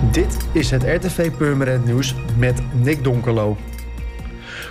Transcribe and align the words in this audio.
Dit 0.00 0.36
is 0.52 0.70
het 0.70 0.82
RTV 0.82 1.30
Purmerend 1.30 1.84
Nieuws 1.84 2.14
met 2.36 2.62
Nick 2.72 3.04
Donkerlo. 3.04 3.56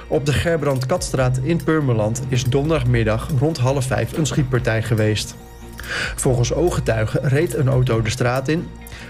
Op 0.08 0.26
de 0.26 0.34
Gerbrand 0.34 0.86
Katstraat 0.86 1.40
in 1.44 1.64
Purmerland 1.64 2.22
is 2.28 2.44
donderdagmiddag 2.44 3.30
rond 3.40 3.58
half 3.58 3.86
vijf 3.86 4.18
een 4.18 4.26
schietpartij 4.26 4.84
geweest. 4.84 5.36
Volgens 6.16 6.54
ooggetuigen 6.54 7.28
reed 7.28 7.56
een 7.56 7.68
auto 7.68 8.02
de 8.02 8.10
straat 8.10 8.48
in, 8.48 8.68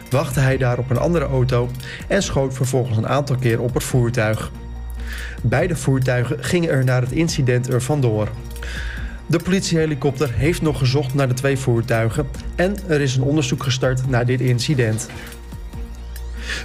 wachtte 0.10 0.40
hij 0.40 0.58
daar 0.58 0.78
op 0.78 0.90
een 0.90 0.98
andere 0.98 1.26
auto 1.26 1.70
en 2.08 2.24
schoot 2.24 2.54
vervolgens 2.54 2.98
een 2.98 3.08
aantal 3.08 3.36
keer 3.36 3.62
op 3.62 3.74
het 3.74 3.84
voertuig. 3.84 4.52
Beide 5.42 5.76
voertuigen 5.76 6.44
gingen 6.44 6.70
er 6.70 6.84
naar 6.84 7.02
het 7.02 7.12
incident 7.12 7.74
er 7.74 7.82
vandoor. 7.82 8.28
De 9.26 9.40
politiehelikopter 9.40 10.34
heeft 10.34 10.62
nog 10.62 10.78
gezocht 10.78 11.14
naar 11.14 11.28
de 11.28 11.34
twee 11.34 11.58
voertuigen 11.58 12.28
en 12.56 12.76
er 12.88 13.02
is 13.02 13.16
een 13.16 13.24
onderzoek 13.24 13.64
gestart 13.64 14.10
naar 14.10 14.26
dit 14.26 14.42
incident. 14.42 15.10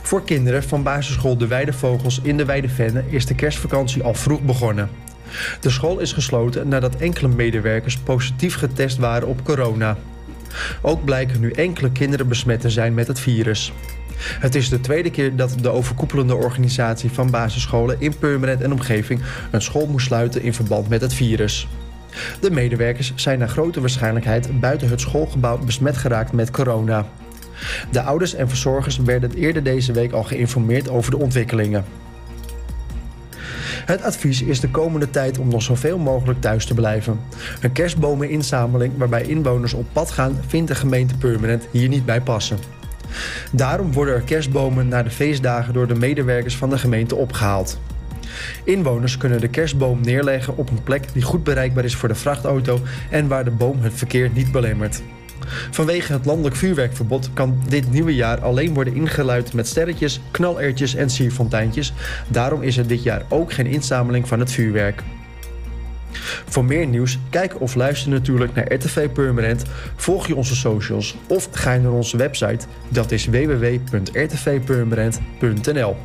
Voor 0.02 0.24
kinderen 0.24 0.62
van 0.62 0.82
basisschool 0.82 1.36
De 1.36 1.46
Weidevogels 1.46 2.20
in 2.22 2.36
de 2.36 2.44
Weidevenne 2.44 3.04
is 3.08 3.26
de 3.26 3.34
kerstvakantie 3.34 4.02
al 4.02 4.14
vroeg 4.14 4.40
begonnen. 4.40 4.90
De 5.60 5.70
school 5.70 5.98
is 5.98 6.12
gesloten 6.12 6.68
nadat 6.68 6.96
enkele 6.96 7.28
medewerkers 7.28 7.98
positief 7.98 8.54
getest 8.54 8.96
waren 8.96 9.28
op 9.28 9.44
corona. 9.44 9.96
Ook 10.82 11.04
blijken 11.04 11.40
nu 11.40 11.50
enkele 11.50 11.92
kinderen 11.92 12.28
besmet 12.28 12.60
te 12.60 12.70
zijn 12.70 12.94
met 12.94 13.06
het 13.06 13.20
virus. 13.20 13.72
Het 14.16 14.54
is 14.54 14.68
de 14.68 14.80
tweede 14.80 15.10
keer 15.10 15.36
dat 15.36 15.56
de 15.60 15.68
overkoepelende 15.68 16.34
organisatie 16.34 17.10
van 17.10 17.30
basisscholen 17.30 18.00
in 18.00 18.18
Purmerend 18.18 18.60
en 18.60 18.72
omgeving 18.72 19.20
een 19.50 19.62
school 19.62 19.86
moest 19.86 20.06
sluiten 20.06 20.42
in 20.42 20.54
verband 20.54 20.88
met 20.88 21.00
het 21.00 21.14
virus. 21.14 21.68
De 22.40 22.50
medewerkers 22.50 23.12
zijn 23.14 23.38
naar 23.38 23.48
grote 23.48 23.80
waarschijnlijkheid 23.80 24.60
buiten 24.60 24.88
het 24.88 25.00
schoolgebouw 25.00 25.58
besmet 25.58 25.96
geraakt 25.96 26.32
met 26.32 26.50
corona. 26.50 27.06
De 27.90 28.02
ouders 28.02 28.34
en 28.34 28.48
verzorgers 28.48 28.96
werden 28.96 29.32
eerder 29.34 29.62
deze 29.62 29.92
week 29.92 30.12
al 30.12 30.22
geïnformeerd 30.22 30.88
over 30.88 31.10
de 31.10 31.18
ontwikkelingen. 31.18 31.84
Het 33.84 34.02
advies 34.02 34.42
is 34.42 34.60
de 34.60 34.68
komende 34.68 35.10
tijd 35.10 35.38
om 35.38 35.48
nog 35.48 35.62
zoveel 35.62 35.98
mogelijk 35.98 36.40
thuis 36.40 36.66
te 36.66 36.74
blijven. 36.74 37.20
Een 37.60 37.72
kerstbomeninzameling 37.72 38.92
waarbij 38.96 39.22
inwoners 39.22 39.74
op 39.74 39.86
pad 39.92 40.10
gaan, 40.10 40.40
vindt 40.46 40.68
de 40.68 40.74
gemeente 40.74 41.16
Purmerend 41.16 41.66
hier 41.70 41.88
niet 41.88 42.04
bij 42.04 42.20
passen. 42.20 42.58
Daarom 43.52 43.92
worden 43.92 44.14
er 44.14 44.20
kerstbomen 44.20 44.88
na 44.88 45.02
de 45.02 45.10
feestdagen 45.10 45.72
door 45.72 45.86
de 45.86 45.94
medewerkers 45.94 46.56
van 46.56 46.70
de 46.70 46.78
gemeente 46.78 47.14
opgehaald. 47.14 47.78
Inwoners 48.64 49.16
kunnen 49.16 49.40
de 49.40 49.48
kerstboom 49.48 50.00
neerleggen 50.00 50.56
op 50.56 50.70
een 50.70 50.82
plek 50.82 51.12
die 51.12 51.22
goed 51.22 51.44
bereikbaar 51.44 51.84
is 51.84 51.96
voor 51.96 52.08
de 52.08 52.14
vrachtauto 52.14 52.80
en 53.10 53.28
waar 53.28 53.44
de 53.44 53.50
boom 53.50 53.80
het 53.80 53.94
verkeer 53.94 54.30
niet 54.32 54.52
belemmert. 54.52 55.02
Vanwege 55.70 56.12
het 56.12 56.24
landelijk 56.24 56.56
vuurwerkverbod 56.56 57.30
kan 57.34 57.62
dit 57.68 57.90
nieuwe 57.90 58.14
jaar 58.14 58.40
alleen 58.40 58.74
worden 58.74 58.94
ingeluid 58.94 59.52
met 59.52 59.66
sterretjes, 59.66 60.20
knalertjes 60.30 60.94
en 60.94 61.10
sierfonteintjes. 61.10 61.92
Daarom 62.28 62.62
is 62.62 62.76
er 62.76 62.86
dit 62.86 63.02
jaar 63.02 63.22
ook 63.28 63.52
geen 63.52 63.66
inzameling 63.66 64.28
van 64.28 64.40
het 64.40 64.52
vuurwerk. 64.52 65.02
Voor 66.48 66.64
meer 66.64 66.86
nieuws, 66.86 67.18
kijk 67.30 67.60
of 67.60 67.74
luister 67.74 68.10
natuurlijk 68.10 68.54
naar 68.54 68.72
RTV 68.72 69.10
Purmerend, 69.10 69.62
volg 69.96 70.26
je 70.26 70.36
onze 70.36 70.56
socials 70.56 71.16
of 71.26 71.48
ga 71.52 71.76
naar 71.76 71.92
onze 71.92 72.16
website, 72.16 72.66
dat 72.88 73.10
is 73.10 73.26
www.rtvpurmerend.nl. 73.26 75.96